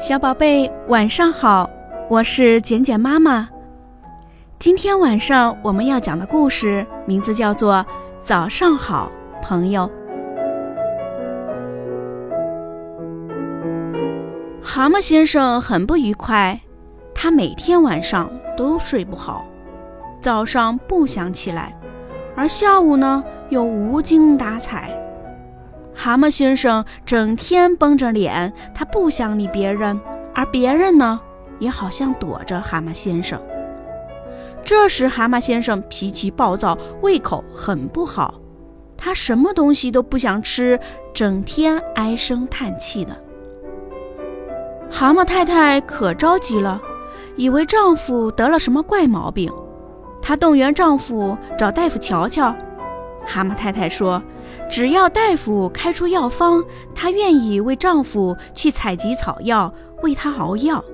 [0.00, 1.68] 小宝贝，晚上好，
[2.08, 3.46] 我是简简妈妈。
[4.58, 7.74] 今天晚上我们要讲的故事名字叫做
[8.24, 9.12] 《早上好，
[9.42, 9.82] 朋友》。
[14.62, 16.58] 蛤蟆先生很不愉快，
[17.14, 19.44] 他每天晚上都睡不好，
[20.18, 21.78] 早上不想起来，
[22.34, 24.96] 而下午呢又无精打采。
[26.02, 30.00] 蛤蟆先生整天绷着脸，他不想理别人，
[30.34, 31.20] 而别人呢，
[31.58, 33.38] 也好像躲着蛤蟆先生。
[34.64, 38.40] 这时，蛤蟆先生脾气暴躁，胃口很不好，
[38.96, 40.80] 他什么东西都不想吃，
[41.12, 43.14] 整天唉声叹气的。
[44.90, 46.80] 蛤蟆太太可着急了，
[47.36, 49.52] 以为丈夫得了什么怪毛病，
[50.22, 52.56] 她动员丈夫找大夫瞧瞧。
[53.30, 54.20] 蛤蟆太太说。
[54.68, 60.84] 只要大夫开出药方，她愿意为丈夫去采集草药，为他熬药。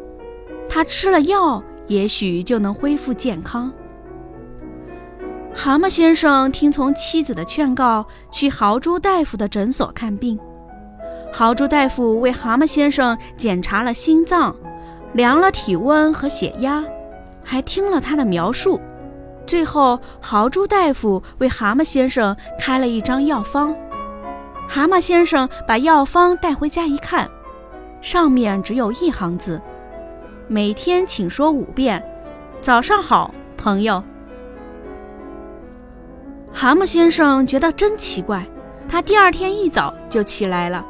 [0.68, 3.72] 他吃了药，也许就能恢复健康。
[5.54, 10.38] 蛤蟆先生听从妻子的劝告，去豪猪大夫的诊所看病。
[11.32, 14.54] 豪猪大夫为蛤蟆先生检查了心脏，
[15.12, 16.84] 量了体温和血压，
[17.42, 18.80] 还听了他的描述。
[19.46, 23.74] 最后，豪猪大夫为蛤蟆先生开了一张药方。
[24.68, 27.30] 蛤蟆先生把药方带回家一看，
[28.00, 29.60] 上面只有一行字
[30.48, 32.04] ：“每天请说五遍，
[32.60, 34.02] 早上好，朋友。”
[36.52, 38.44] 蛤蟆先生觉得真奇怪，
[38.88, 40.84] 他第二天一早就起来了。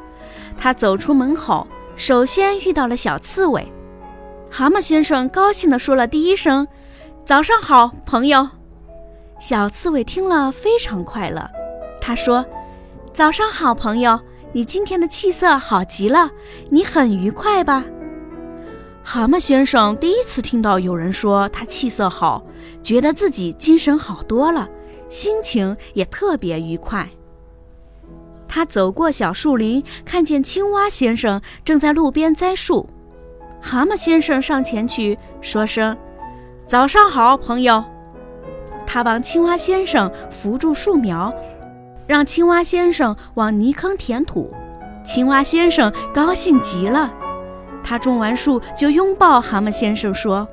[0.56, 3.70] 他走出门口，首先遇到了小刺猬。
[4.50, 6.66] 蛤蟆先生高兴地说了第一声。
[7.26, 8.48] 早上好，朋友。
[9.40, 11.44] 小刺猬听了非常快乐。
[12.00, 12.46] 他说
[13.12, 14.20] ：“早上好，朋友，
[14.52, 16.30] 你今天的气色好极了，
[16.70, 17.84] 你很愉快吧？”
[19.02, 22.44] 蛤蟆先生第一次听到有人说他气色好，
[22.80, 24.68] 觉得自己精神好多了，
[25.08, 27.10] 心情也特别愉快。
[28.46, 32.88] 他走过小树林，看见青蛙先生正在路边栽树。
[33.60, 35.98] 蛤蟆先生上前去说声。
[36.66, 37.84] 早上好，朋友。
[38.84, 41.32] 他帮青蛙先生扶住树苗，
[42.08, 44.52] 让青蛙先生往泥坑填土。
[45.04, 47.12] 青蛙先生高兴极了，
[47.84, 50.48] 他种完树就拥抱蛤蟆先生说：“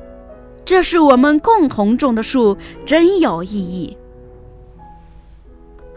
[0.63, 3.97] 这是我们共同种的树，真有意义。”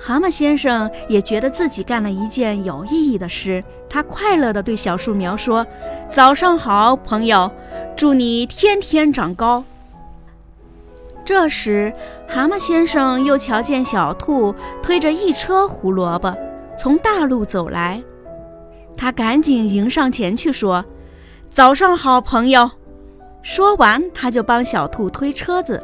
[0.01, 5.67] 蛤蟆先生也觉得自己干了一件有意义的事，他快乐地对小树苗说
[6.11, 7.51] ：“早上好，朋友，
[7.95, 9.63] 祝你天天长高。”
[11.27, 11.93] 这时，
[12.29, 16.33] 蛤蟆先生又瞧见小兔推着一车胡萝卜
[16.79, 18.01] 从大路走来，
[18.97, 20.85] 他赶紧迎上前去说
[21.51, 22.71] ：“早上好，朋友。”
[23.43, 25.83] 说完，他就帮小兔推车子，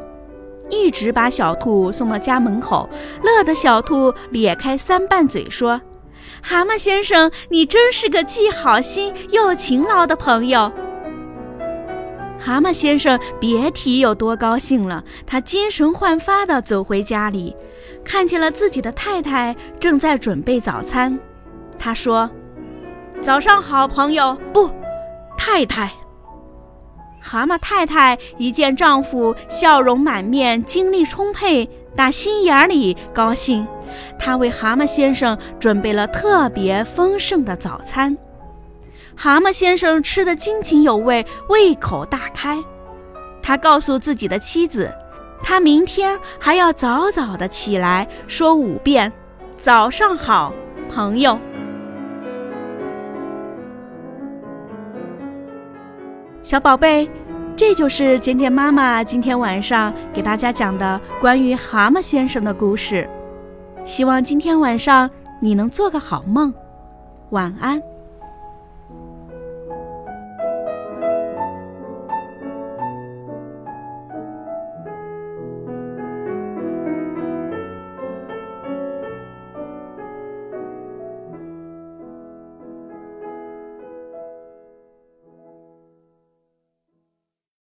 [0.69, 2.89] 一直把小兔送到家门口，
[3.21, 5.81] 乐得小兔咧开三瓣嘴说
[6.41, 10.71] ：“蛤蟆先生，你真是个既好心又勤劳的朋友。”
[12.45, 17.55] 蛤蟆先生别提有多高兴了，他精神焕发地走回家里，
[18.03, 21.17] 看见了自己的太太正在准备早餐。
[21.79, 22.29] 他说
[23.23, 24.69] ：“早上好，朋友。”不，
[25.37, 25.89] 太太。
[27.21, 33.65] 蛤蟆太太一见丈夫笑容满面、精力充沛，打心眼里高兴。
[34.19, 38.17] 她为蛤蟆先生准备了特别丰盛的早餐。
[39.15, 42.63] 蛤蟆先生吃得津津有味，胃口大开。
[43.41, 44.93] 他告诉自己的妻子，
[45.39, 49.11] 他明天还要早早的起来，说五遍
[49.57, 50.53] “早上好，
[50.89, 51.37] 朋友”。
[56.41, 57.09] 小宝贝，
[57.55, 63.09] 这就是简简妈妈今天晚上给大家讲的关于蛤蟆先生的故事。
[63.85, 65.09] 希望今天晚上
[65.39, 66.53] 你能做个好梦，
[67.29, 67.81] 晚安。